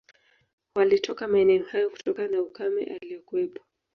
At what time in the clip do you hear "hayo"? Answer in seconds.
1.63-1.89